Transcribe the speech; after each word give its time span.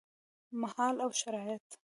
مهال 0.61 0.95
او 1.05 1.11
شرايط: 1.21 1.67